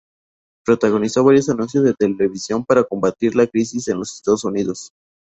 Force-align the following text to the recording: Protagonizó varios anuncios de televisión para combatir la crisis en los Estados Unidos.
Protagonizó 0.65 1.23
varios 1.23 1.47
anuncios 1.49 1.83
de 1.83 1.93
televisión 1.93 2.65
para 2.65 2.83
combatir 2.83 3.35
la 3.35 3.45
crisis 3.45 3.87
en 3.87 3.99
los 3.99 4.15
Estados 4.15 4.43
Unidos. 4.43 4.91